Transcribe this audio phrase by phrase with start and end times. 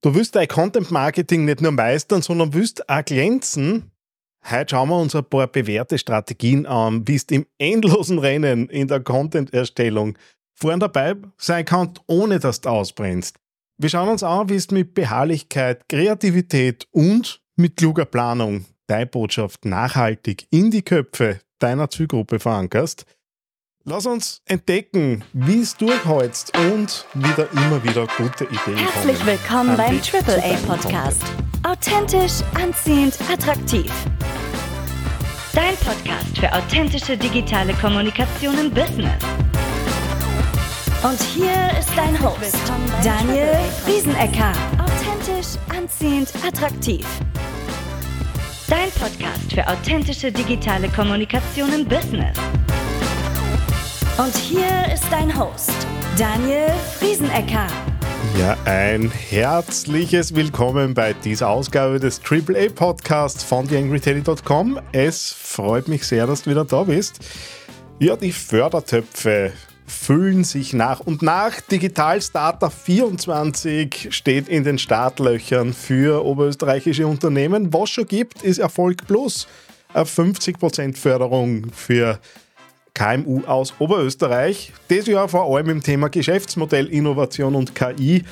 [0.00, 3.90] Du willst dein Content Marketing nicht nur meistern, sondern willst auch glänzen.
[4.48, 8.86] Heute schauen wir uns ein paar bewährte Strategien an, wie du im endlosen Rennen in
[8.86, 10.16] der Content-Erstellung
[10.54, 13.40] vorn dabei sein kannst, ohne dass du ausbrennst.
[13.76, 19.64] Wir schauen uns an, wie du mit Beharrlichkeit, Kreativität und mit kluger Planung deine Botschaft
[19.64, 23.04] nachhaltig in die Köpfe deiner Zielgruppe verankerst.
[23.90, 29.26] Lass uns entdecken, wie es durchhältst und wieder immer wieder gute Ideen Herzlich kommen.
[29.26, 31.22] willkommen beim Triple A Podcast.
[31.62, 33.90] Authentisch, anziehend, attraktiv.
[35.54, 39.24] Dein Podcast für authentische digitale Kommunikation im Business.
[41.02, 42.58] Und hier ist dein Host,
[43.02, 44.52] Daniel Riesenecker.
[44.84, 47.06] Authentisch, anziehend, attraktiv.
[48.68, 52.36] Dein Podcast für authentische digitale Kommunikation im Business.
[54.18, 55.70] Und hier ist dein Host,
[56.18, 57.68] Daniel Riesenecker.
[58.36, 64.80] Ja, ein herzliches Willkommen bei dieser Ausgabe des AAA Podcasts von TheAngryTeddy.com.
[64.90, 67.20] Es freut mich sehr, dass du wieder da bist.
[68.00, 69.52] Ja, die Fördertöpfe
[69.86, 71.60] füllen sich nach und nach.
[71.60, 77.72] Digital Starter 24 steht in den Startlöchern für oberösterreichische Unternehmen.
[77.72, 79.46] Was schon gibt, ist Erfolg Plus.
[79.94, 82.18] Eine 50% Förderung für
[82.94, 84.72] KMU aus Oberösterreich.
[84.88, 88.24] Das Jahr vor allem im Thema Geschäftsmodell, Innovation und KI.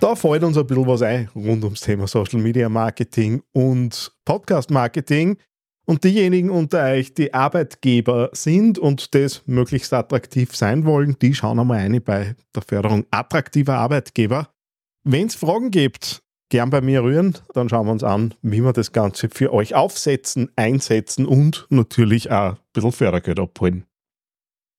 [0.00, 4.70] Da fällt uns ein bisschen was ein rund ums Thema Social Media Marketing und Podcast
[4.70, 5.36] Marketing.
[5.84, 11.58] Und diejenigen unter euch, die Arbeitgeber sind und das möglichst attraktiv sein wollen, die schauen
[11.58, 14.48] einmal ein bei der Förderung attraktiver Arbeitgeber.
[15.04, 18.72] Wenn es Fragen gibt, gern bei mir rühren, dann schauen wir uns an, wie wir
[18.72, 23.84] das Ganze für euch aufsetzen, einsetzen und natürlich auch ein bisschen Fördergeld abholen.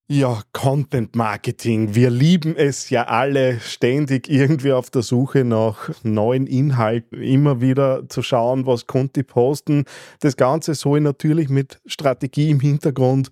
[0.09, 1.95] Ja, Content Marketing.
[1.95, 8.09] Wir lieben es ja alle, ständig irgendwie auf der Suche nach neuen Inhalten, immer wieder
[8.09, 9.85] zu schauen, was konnte posten.
[10.19, 13.29] Das Ganze soll natürlich mit Strategie im Hintergrund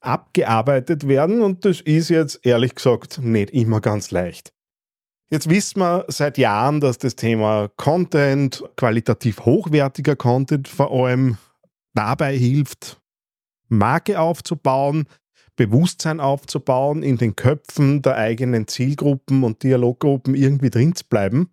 [0.00, 4.52] abgearbeitet werden und das ist jetzt ehrlich gesagt nicht immer ganz leicht.
[5.30, 11.36] Jetzt wissen wir seit Jahren, dass das Thema Content, qualitativ hochwertiger Content vor allem
[11.94, 13.00] dabei hilft,
[13.68, 15.06] Marke aufzubauen,
[15.58, 21.50] Bewusstsein aufzubauen, in den Köpfen der eigenen Zielgruppen und Dialoggruppen irgendwie drin zu bleiben.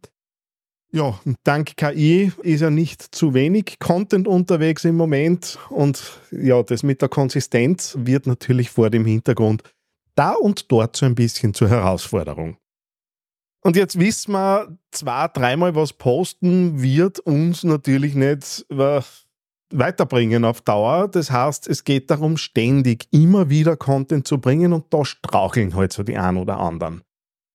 [0.94, 6.84] Ja, dank KI ist ja nicht zu wenig Content unterwegs im Moment und ja, das
[6.84, 9.64] mit der Konsistenz wird natürlich vor dem Hintergrund
[10.14, 12.58] da und dort so ein bisschen zur Herausforderung.
[13.62, 18.66] Und jetzt wissen wir, zwei, dreimal was posten wird uns natürlich nicht
[19.72, 21.08] weiterbringen auf Dauer.
[21.08, 25.94] Das heißt, es geht darum, ständig immer wieder Content zu bringen und da straucheln halt
[25.94, 27.02] so die einen oder anderen.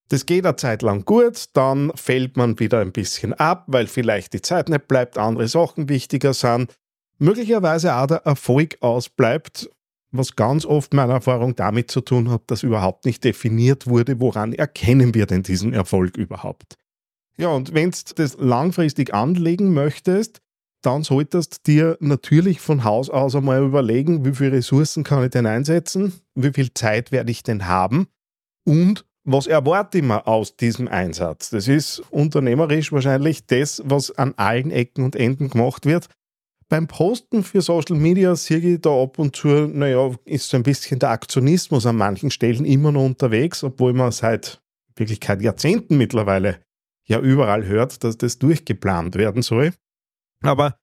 [0.08, 4.32] Das geht eine Zeit lang gut, dann fällt man wieder ein bisschen ab, weil vielleicht
[4.32, 6.74] die Zeit nicht bleibt, andere Sachen wichtiger sind.
[7.18, 9.70] Möglicherweise auch der Erfolg ausbleibt,
[10.10, 14.52] was ganz oft meiner Erfahrung damit zu tun hat, dass überhaupt nicht definiert wurde, woran
[14.52, 16.74] erkennen wir denn diesen Erfolg überhaupt.
[17.36, 20.40] Ja, und wenn du das langfristig anlegen möchtest,
[20.82, 25.30] dann solltest du dir natürlich von Haus aus einmal überlegen, wie viele Ressourcen kann ich
[25.30, 28.08] denn einsetzen, wie viel Zeit werde ich denn haben
[28.64, 31.50] und was erwarte ich mir aus diesem Einsatz.
[31.50, 36.08] Das ist unternehmerisch wahrscheinlich das, was an allen Ecken und Enden gemacht wird.
[36.68, 40.62] Beim Posten für Social Media sehe ich da ab und zu, naja, ist so ein
[40.62, 44.62] bisschen der Aktionismus an manchen Stellen immer noch unterwegs, obwohl man seit
[44.96, 46.60] Wirklichkeit Jahrzehnten mittlerweile
[47.06, 49.72] ja überall hört, dass das durchgeplant werden soll.
[50.42, 50.76] Aber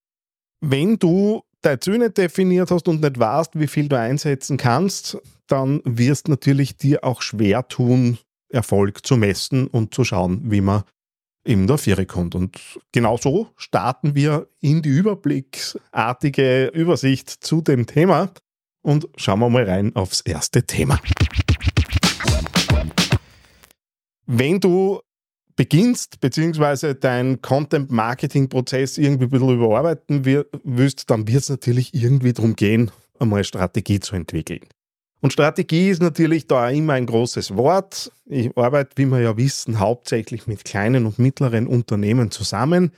[0.62, 5.18] wenn du dein Ziel nicht definiert hast und nicht weißt, wie viel du einsetzen kannst,
[5.47, 8.17] dann wirst natürlich dir auch schwer tun,
[8.50, 10.84] Erfolg zu messen und zu schauen, wie man
[11.44, 12.35] in der Viere kommt.
[12.35, 12.59] Und
[12.91, 18.31] genau so starten wir in die überblicksartige Übersicht zu dem Thema
[18.81, 21.00] und schauen wir mal rein aufs erste Thema.
[24.25, 25.01] Wenn du
[25.57, 30.23] beginnst, beziehungsweise deinen Content-Marketing-Prozess irgendwie ein bisschen überarbeiten
[30.64, 34.61] willst, dann wird es natürlich irgendwie darum gehen, einmal Strategie zu entwickeln.
[35.20, 38.11] Und Strategie ist natürlich da immer ein großes Wort.
[38.26, 42.91] Ich arbeite, wie wir ja wissen, hauptsächlich mit kleinen und mittleren Unternehmen zusammen.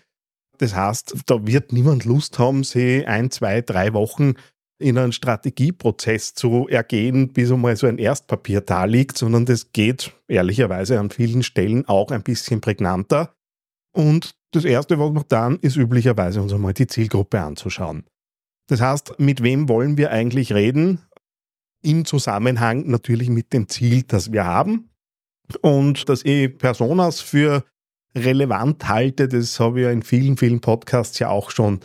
[0.57, 4.33] Das heißt, da wird niemand Lust haben, sie ein, zwei, drei Wochen
[4.79, 10.13] in einen Strategieprozess zu ergehen, bis einmal so ein Erstpapier da liegt, sondern das geht
[10.27, 13.35] ehrlicherweise an vielen Stellen auch ein bisschen prägnanter.
[13.91, 18.05] Und das Erste, was wir dann, ist üblicherweise uns einmal die Zielgruppe anzuschauen.
[18.67, 21.01] Das heißt, mit wem wollen wir eigentlich reden?
[21.81, 24.89] Im Zusammenhang natürlich mit dem Ziel, das wir haben.
[25.61, 27.65] Und dass ich Personas für
[28.15, 31.79] relevant halte, das habe ich ja in vielen, vielen Podcasts ja auch schon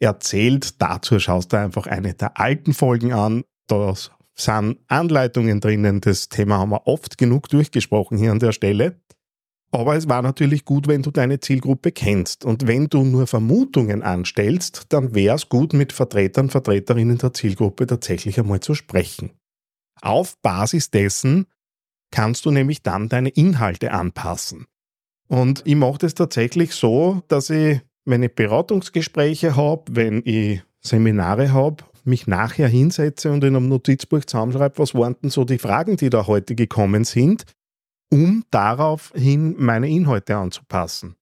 [0.00, 0.80] erzählt.
[0.80, 3.44] Dazu schaust du einfach eine der alten Folgen an.
[3.68, 3.94] Da
[4.34, 6.00] sind Anleitungen drinnen.
[6.00, 9.00] Das Thema haben wir oft genug durchgesprochen hier an der Stelle.
[9.72, 12.44] Aber es war natürlich gut, wenn du deine Zielgruppe kennst.
[12.44, 17.86] Und wenn du nur Vermutungen anstellst, dann wäre es gut, mit Vertretern, Vertreterinnen der Zielgruppe
[17.86, 19.30] tatsächlich einmal zu sprechen.
[20.02, 21.46] Auf Basis dessen
[22.10, 24.66] kannst du nämlich dann deine Inhalte anpassen.
[25.28, 31.52] Und ich mache das tatsächlich so, dass ich, wenn ich Beratungsgespräche habe, wenn ich Seminare
[31.52, 35.96] habe, mich nachher hinsetze und in einem Notizbuch zusammenschreibe, was waren denn so die Fragen,
[35.96, 37.44] die da heute gekommen sind,
[38.10, 41.16] um daraufhin meine Inhalte anzupassen.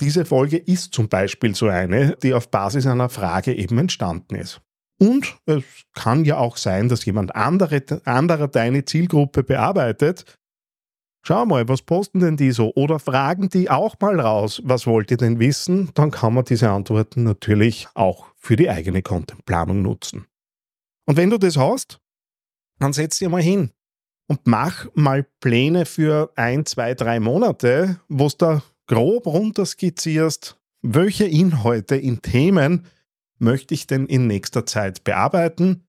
[0.00, 4.60] Diese Folge ist zum Beispiel so eine, die auf Basis einer Frage eben entstanden ist.
[5.00, 5.62] Und es
[5.94, 10.37] kann ja auch sein, dass jemand andere, anderer deine Zielgruppe bearbeitet.
[11.22, 12.72] Schau mal, was posten denn die so?
[12.74, 15.90] Oder fragen die auch mal raus, was wollt ihr denn wissen?
[15.94, 20.26] Dann kann man diese Antworten natürlich auch für die eigene Contentplanung nutzen.
[21.06, 22.00] Und wenn du das hast,
[22.78, 23.70] dann setz dich mal hin
[24.28, 31.26] und mach mal Pläne für ein, zwei, drei Monate, wo du da grob runterskizzierst, welche
[31.26, 32.86] Inhalte in Themen
[33.38, 35.84] möchte ich denn in nächster Zeit bearbeiten?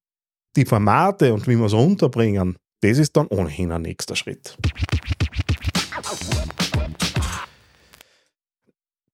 [0.55, 4.57] Die Formate und wie wir es unterbringen, das ist dann ohnehin ein nächster Schritt.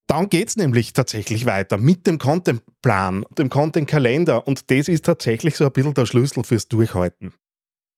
[0.08, 5.56] Dann geht es nämlich tatsächlich weiter mit dem Contentplan, dem Contentkalender und das ist tatsächlich
[5.58, 7.34] so ein bisschen der Schlüssel fürs Durchhalten.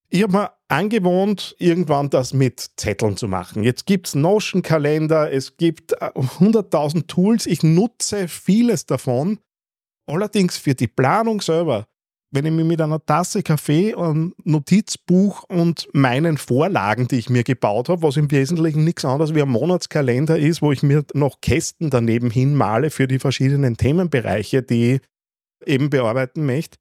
[0.10, 3.64] Ich habe mir angewohnt, irgendwann das mit Zetteln zu machen.
[3.64, 9.40] Jetzt gibt es Notion-Kalender, es gibt 100.000 äh, Tools, ich nutze vieles davon,
[10.08, 11.88] Allerdings für die Planung selber,
[12.32, 17.44] wenn ich mir mit einer Tasse Kaffee, einem Notizbuch und meinen Vorlagen, die ich mir
[17.44, 21.40] gebaut habe, was im Wesentlichen nichts anderes wie ein Monatskalender ist, wo ich mir noch
[21.42, 25.02] Kästen daneben hinmale für die verschiedenen Themenbereiche, die ich
[25.66, 26.78] eben bearbeiten möchte,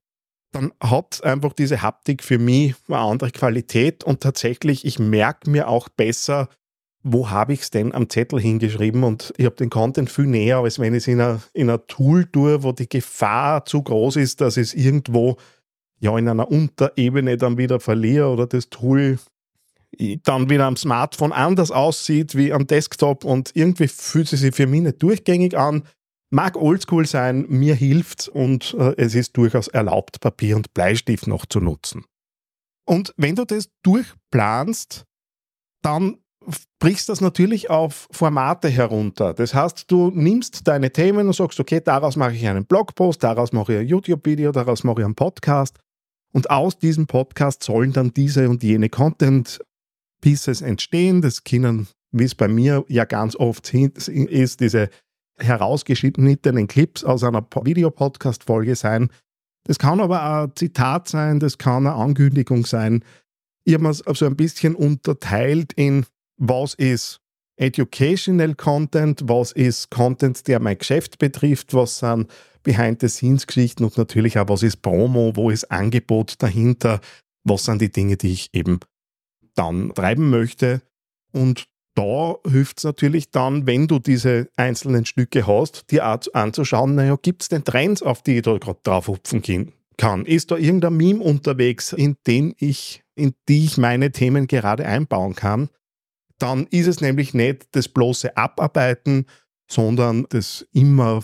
[0.51, 4.03] dann hat einfach diese Haptik für mich eine andere Qualität.
[4.03, 6.49] Und tatsächlich, ich merke mir auch besser,
[7.09, 10.57] wo habe ich es denn am Zettel hingeschrieben und ich habe den Content viel näher,
[10.57, 14.17] als wenn ich es in einer, in einer Tool tue, wo die Gefahr zu groß
[14.17, 15.37] ist, dass es irgendwo
[15.99, 19.19] ja in einer Unterebene dann wieder verliere oder das Tool
[20.23, 24.67] dann wieder am Smartphone anders aussieht wie am Desktop und irgendwie fühlt es sich für
[24.67, 25.83] mich nicht durchgängig an.
[26.29, 31.45] Mag oldschool sein, mir hilft und äh, es ist durchaus erlaubt, Papier und Bleistift noch
[31.45, 32.03] zu nutzen.
[32.85, 35.05] Und wenn du das durchplanst,
[35.81, 36.17] dann
[36.79, 39.33] brichst das natürlich auf Formate herunter.
[39.33, 43.51] Das heißt, du nimmst deine Themen und sagst, okay, daraus mache ich einen Blogpost, daraus
[43.51, 45.79] mache ich ein YouTube-Video, daraus mache ich einen Podcast.
[46.33, 51.21] Und aus diesem Podcast sollen dann diese und jene Content-Pieces entstehen.
[51.21, 54.89] Das können, wie es bei mir ja ganz oft ist, diese
[55.39, 59.09] herausgeschnittenen Clips aus einer Videopodcast-Folge sein.
[59.65, 63.03] Das kann aber ein Zitat sein, das kann eine Ankündigung sein.
[63.65, 66.05] Ich habe mir so ein bisschen unterteilt in
[66.37, 67.19] was ist
[67.57, 72.29] Educational Content, was ist Content, der mein Geschäft betrifft, was sind
[72.63, 76.99] Behind-the-Scenes-Geschichten und natürlich auch, was ist Promo, wo ist Angebot dahinter,
[77.43, 78.79] was sind die Dinge, die ich eben
[79.55, 80.81] dann treiben möchte.
[81.31, 86.93] Und da hilft es natürlich dann, wenn du diese einzelnen Stücke hast, dir auch anzuschauen,
[86.93, 89.41] naja, gibt es denn Trends, auf die ich da gerade drauf hupfen
[89.97, 90.25] kann?
[90.25, 95.33] Ist da irgendein Meme unterwegs, in den ich, in die ich meine Themen gerade einbauen
[95.33, 95.69] kann?
[96.39, 99.25] Dann ist es nämlich nicht das bloße Abarbeiten,
[99.69, 101.21] sondern das immer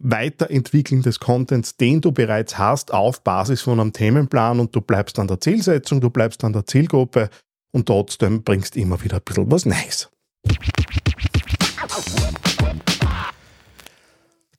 [0.00, 5.18] Weiterentwickeln des Contents, den du bereits hast, auf Basis von einem Themenplan und du bleibst
[5.18, 7.30] an der Zielsetzung, du bleibst an der Zielgruppe
[7.72, 10.08] und trotzdem bringst immer wieder ein bisschen was Neues.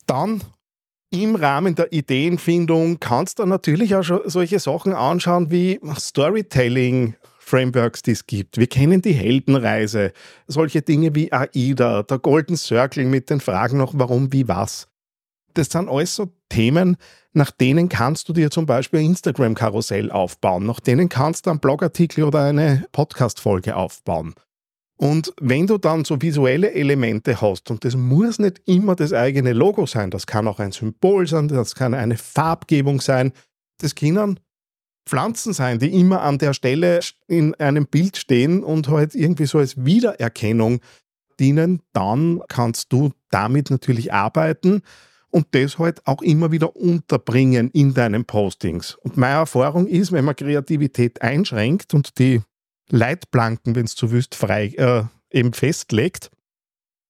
[0.06, 0.42] Dann
[1.10, 7.14] im Rahmen der Ideenfindung kannst du natürlich auch solche Sachen anschauen wie Storytelling,
[7.50, 8.58] Frameworks, die es gibt.
[8.58, 10.12] Wir kennen die Heldenreise,
[10.46, 14.88] solche Dinge wie AIDA, der Golden Circle mit den Fragen noch warum, wie, was.
[15.54, 16.96] Das sind alles so Themen,
[17.32, 21.58] nach denen kannst du dir zum Beispiel ein Instagram-Karussell aufbauen, nach denen kannst du einen
[21.60, 24.34] Blogartikel oder eine Podcast-Folge aufbauen.
[24.96, 29.54] Und wenn du dann so visuelle Elemente hast, und das muss nicht immer das eigene
[29.54, 33.32] Logo sein, das kann auch ein Symbol sein, das kann eine Farbgebung sein,
[33.78, 34.38] das können
[35.06, 39.58] Pflanzen sein, die immer an der Stelle in einem Bild stehen und halt irgendwie so
[39.58, 40.80] als Wiedererkennung
[41.38, 44.82] dienen, dann kannst du damit natürlich arbeiten
[45.30, 48.96] und das halt auch immer wieder unterbringen in deinen Postings.
[48.96, 52.42] Und meine Erfahrung ist, wenn man Kreativität einschränkt und die
[52.90, 56.30] Leitplanken, wenn es zu wüst, frei äh, eben festlegt,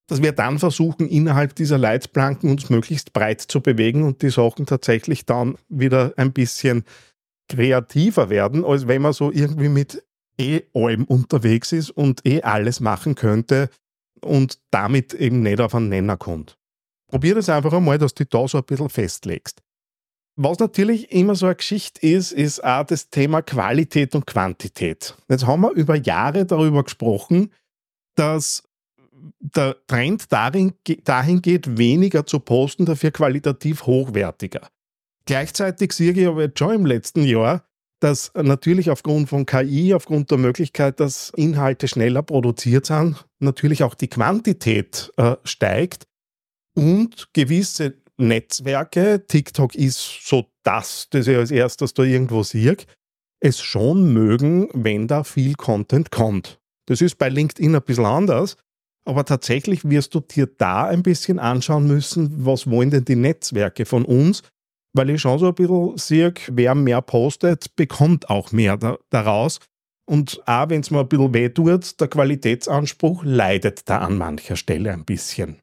[0.07, 4.67] dass wir dann versuchen, innerhalb dieser Leitplanken uns möglichst breit zu bewegen und die Sachen
[4.67, 6.85] tatsächlich dann wieder ein bisschen
[7.51, 10.03] kreativer werden, als wenn man so irgendwie mit
[10.39, 13.69] eh allem unterwegs ist und eh alles machen könnte
[14.23, 16.57] und damit eben nicht auf einen Nenner kommt.
[17.09, 19.61] Probier das einfach einmal, dass du da so ein bisschen festlegst.
[20.37, 25.17] Was natürlich immer so eine Geschichte ist, ist auch das Thema Qualität und Quantität.
[25.29, 27.53] Jetzt haben wir über Jahre darüber gesprochen,
[28.15, 28.63] dass
[29.41, 30.73] der Trend dahin
[31.43, 34.69] geht, weniger zu posten, dafür qualitativ hochwertiger.
[35.31, 37.65] Gleichzeitig sehe ich aber jetzt schon im letzten Jahr,
[38.01, 43.95] dass natürlich aufgrund von KI, aufgrund der Möglichkeit, dass Inhalte schneller produziert sind, natürlich auch
[43.95, 46.09] die Quantität äh, steigt
[46.75, 52.77] und gewisse Netzwerke, TikTok ist so das, das ich als erstes da irgendwo sehe,
[53.39, 56.59] es schon mögen, wenn da viel Content kommt.
[56.87, 58.57] Das ist bei LinkedIn ein bisschen anders,
[59.05, 63.87] aber tatsächlich wirst du dir da ein bisschen anschauen müssen, was wollen denn die Netzwerke
[63.87, 64.43] von uns,
[64.93, 69.59] weil ich schon so ein bisschen sehe, wer mehr postet, bekommt auch mehr da, daraus.
[70.09, 74.57] Und auch wenn es mir ein bisschen weh tut, der Qualitätsanspruch leidet da an mancher
[74.57, 75.61] Stelle ein bisschen.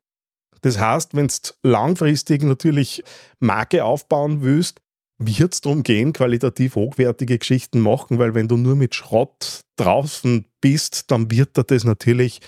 [0.62, 3.04] Das heißt, wenn du langfristig natürlich
[3.40, 4.80] Marke aufbauen willst,
[5.20, 10.46] wird es darum gehen, qualitativ hochwertige Geschichten machen, weil wenn du nur mit Schrott draußen
[10.62, 12.40] bist, dann wird dir das natürlich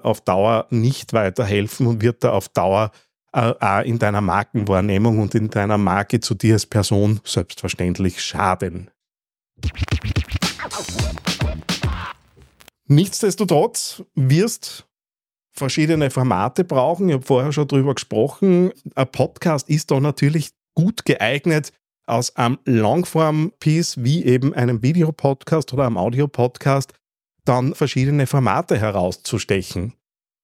[0.00, 2.92] auf Dauer nicht weiterhelfen und wird da auf Dauer
[3.32, 8.90] auch in deiner Markenwahrnehmung und in deiner Marke zu dir als Person selbstverständlich schaden.
[12.86, 14.86] Nichtsdestotrotz wirst
[15.52, 17.08] verschiedene Formate brauchen.
[17.08, 18.72] Ich habe vorher schon darüber gesprochen.
[18.94, 21.72] Ein Podcast ist da natürlich gut geeignet,
[22.06, 26.94] aus einem Longform-Piece wie eben einem Videopodcast oder einem Audiopodcast
[27.44, 29.94] dann verschiedene Formate herauszustechen.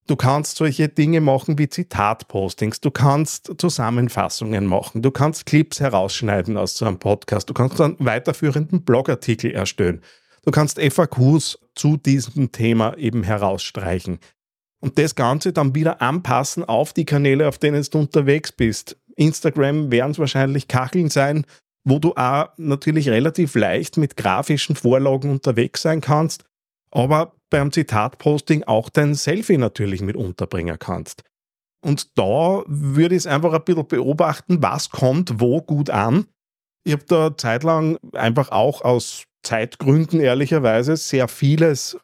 [0.07, 6.57] Du kannst solche Dinge machen wie Zitatpostings, du kannst Zusammenfassungen machen, du kannst Clips herausschneiden
[6.57, 10.01] aus so einem Podcast, du kannst einen weiterführenden Blogartikel erstellen,
[10.43, 14.19] du kannst FAQs zu diesem Thema eben herausstreichen.
[14.79, 18.97] Und das Ganze dann wieder anpassen auf die Kanäle, auf denen du unterwegs bist.
[19.15, 21.45] Instagram werden es wahrscheinlich Kacheln sein,
[21.83, 26.45] wo du auch natürlich relativ leicht mit grafischen Vorlagen unterwegs sein kannst,
[26.95, 31.23] aber beim Zitatposting auch dein Selfie natürlich mit unterbringen kannst.
[31.83, 36.25] Und da würde ich es einfach ein bisschen beobachten, was kommt wo gut an.
[36.85, 41.97] Ich habe da zeitlang einfach auch aus Zeitgründen ehrlicherweise sehr vieles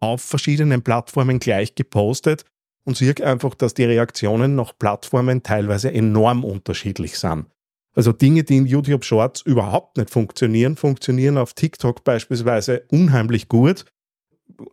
[0.00, 2.44] auf verschiedenen Plattformen gleich gepostet
[2.84, 7.46] und sehe einfach, dass die Reaktionen nach Plattformen teilweise enorm unterschiedlich sind.
[7.94, 13.84] Also Dinge, die in YouTube Shorts überhaupt nicht funktionieren, funktionieren auf TikTok beispielsweise unheimlich gut.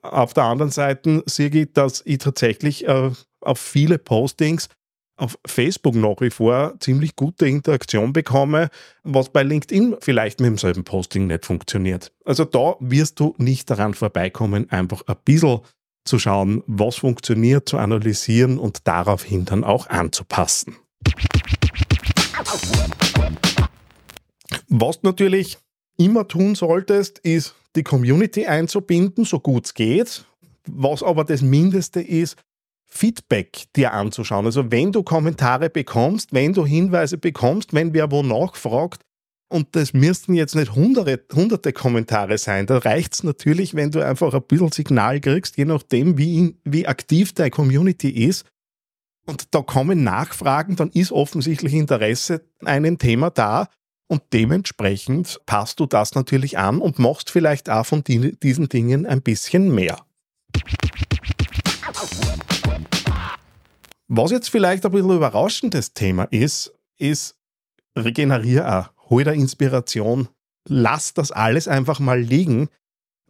[0.01, 4.69] Auf der anderen Seite sehe ich, dass ich tatsächlich äh, auf viele Postings
[5.19, 8.69] auf Facebook nach wie vor ziemlich gute Interaktion bekomme,
[9.03, 12.13] was bei LinkedIn vielleicht mit demselben Posting nicht funktioniert.
[12.25, 15.59] Also da wirst du nicht daran vorbeikommen, einfach ein bisschen
[16.05, 20.77] zu schauen, was funktioniert, zu analysieren und daraufhin dann auch anzupassen.
[24.69, 25.57] Was natürlich
[25.97, 30.25] immer tun solltest, ist die Community einzubinden, so gut es geht.
[30.67, 32.37] Was aber das Mindeste ist,
[32.85, 34.45] Feedback dir anzuschauen.
[34.45, 39.03] Also wenn du Kommentare bekommst, wenn du Hinweise bekommst, wenn wer wo nachfragt,
[39.51, 42.67] und das müssten jetzt nicht hunderte, hunderte Kommentare sein.
[42.67, 46.87] Da reicht es natürlich, wenn du einfach ein bisschen Signal kriegst, je nachdem, wie, wie
[46.87, 48.45] aktiv deine Community ist.
[49.25, 53.67] Und da kommen Nachfragen, dann ist offensichtlich Interesse an einem Thema da.
[54.11, 59.21] Und dementsprechend passt du das natürlich an und machst vielleicht auch von diesen Dingen ein
[59.21, 60.03] bisschen mehr.
[64.07, 67.35] Was jetzt vielleicht ein bisschen überraschendes Thema ist, ist
[67.95, 70.27] regenerier auch, hol dir Inspiration,
[70.67, 72.69] lass das alles einfach mal liegen.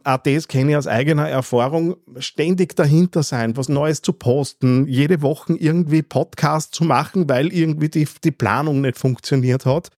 [0.04, 5.20] Auch das kenne ich aus eigener Erfahrung, ständig dahinter sein, was Neues zu posten, jede
[5.20, 9.90] Woche irgendwie Podcast zu machen, weil irgendwie die, die Planung nicht funktioniert hat.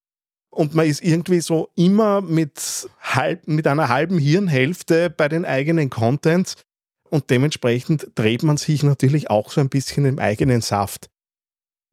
[0.54, 5.88] Und man ist irgendwie so immer mit, halb, mit einer halben Hirnhälfte bei den eigenen
[5.88, 6.56] Contents
[7.08, 11.08] und dementsprechend dreht man sich natürlich auch so ein bisschen im eigenen Saft.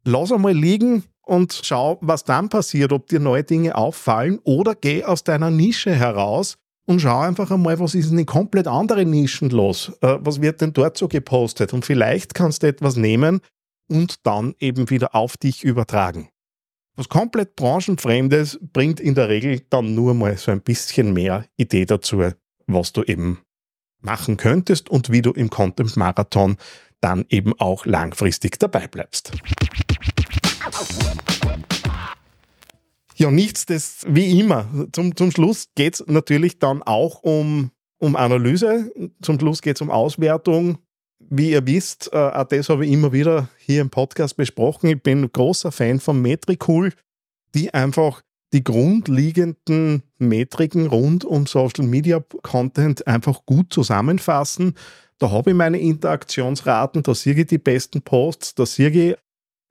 [0.04, 5.04] Lass einmal liegen und schau, was dann passiert, ob dir neue Dinge auffallen oder geh
[5.04, 9.52] aus deiner Nische heraus und schau einfach einmal, was ist in den komplett anderen Nischen
[9.52, 9.92] los?
[10.02, 11.74] Äh, was wird denn dort so gepostet?
[11.74, 13.42] Und vielleicht kannst du etwas nehmen
[13.90, 16.30] und dann eben wieder auf dich übertragen.
[17.00, 21.86] Was komplett branchenfremdes bringt in der Regel dann nur mal so ein bisschen mehr Idee
[21.86, 22.26] dazu,
[22.68, 23.40] was du eben
[24.02, 26.58] machen könntest und wie du im Content Marathon
[27.00, 29.32] dann eben auch langfristig dabei bleibst.
[33.16, 34.68] Ja, nichts, das wie immer.
[34.92, 38.92] Zum, zum Schluss geht es natürlich dann auch um, um Analyse.
[39.22, 40.80] Zum Schluss geht es um Auswertung.
[41.20, 44.90] Wie ihr wisst, äh, auch das habe ich immer wieder hier im Podcast besprochen.
[44.90, 46.94] Ich bin großer Fan von Metricool,
[47.54, 48.22] die einfach
[48.54, 54.76] die grundlegenden Metriken rund um Social Media Content einfach gut zusammenfassen.
[55.20, 59.16] Da habe ich meine Interaktionsraten, da sehe ich die besten Posts, da sehe ich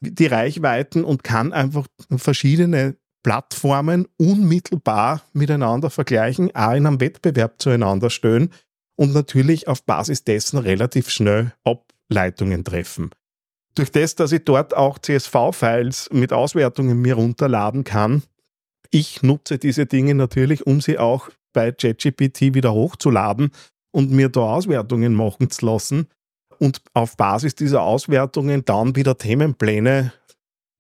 [0.01, 1.87] die Reichweiten und kann einfach
[2.17, 8.51] verschiedene Plattformen unmittelbar miteinander vergleichen, auch in einem Wettbewerb zueinander stellen
[8.99, 13.11] und natürlich auf Basis dessen relativ schnell Ableitungen treffen.
[13.75, 18.25] Durch das, dass ich dort auch CSV-Files mit Auswertungen mir runterladen kann,
[18.91, 23.53] ich nutze diese Dinge natürlich, um sie auch bei ChatGPT wieder hochzuladen
[23.93, 26.09] und mir da Auswertungen machen zu lassen
[26.59, 30.13] und auf Basis dieser Auswertungen dann wieder Themenpläne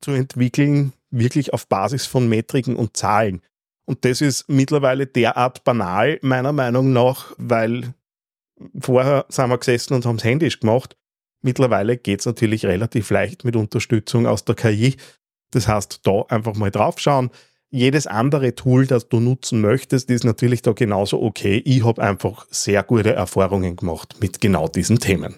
[0.00, 3.42] zu entwickeln, wirklich auf Basis von Metriken und Zahlen.
[3.84, 7.94] Und das ist mittlerweile derart banal, meiner Meinung nach, weil
[8.78, 10.96] vorher sind wir gesessen und haben es händisch gemacht.
[11.42, 14.96] Mittlerweile geht es natürlich relativ leicht mit Unterstützung aus der KI.
[15.50, 17.30] Das heißt, da einfach mal draufschauen,
[17.70, 21.62] jedes andere Tool, das du nutzen möchtest, ist natürlich da genauso okay.
[21.64, 25.36] Ich habe einfach sehr gute Erfahrungen gemacht mit genau diesen Themen.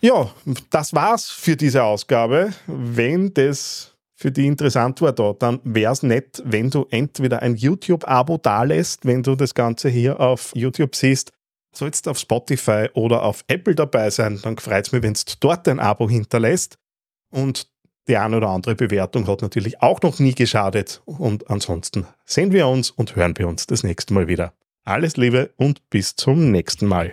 [0.00, 0.30] Ja,
[0.70, 2.52] das war's für diese Ausgabe.
[2.66, 3.91] Wenn das
[4.22, 9.04] für die interessant war da, dann wäre es nett, wenn du entweder ein YouTube-Abo dalässt,
[9.04, 11.32] wenn du das Ganze hier auf YouTube siehst,
[11.74, 15.66] sollst auf Spotify oder auf Apple dabei sein, dann freut es mich, wenn du dort
[15.66, 16.78] ein Abo hinterlässt.
[17.32, 17.66] Und
[18.06, 21.02] die eine oder andere Bewertung hat natürlich auch noch nie geschadet.
[21.04, 24.52] Und ansonsten sehen wir uns und hören wir uns das nächste Mal wieder.
[24.84, 27.12] Alles Liebe und bis zum nächsten Mal.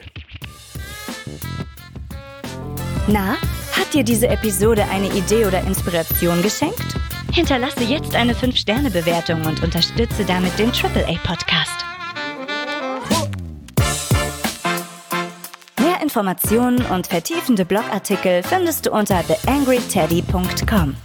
[3.08, 3.36] Na,
[3.80, 6.96] hat dir diese Episode eine Idee oder Inspiration geschenkt?
[7.32, 11.86] Hinterlasse jetzt eine 5-Sterne-Bewertung und unterstütze damit den AAA-Podcast.
[15.80, 20.96] Mehr Informationen und vertiefende Blogartikel findest du unter theangryteddy.com.